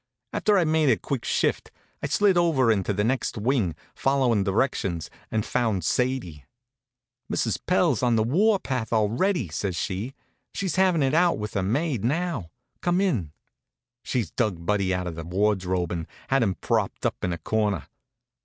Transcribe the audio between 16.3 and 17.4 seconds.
him propped up in a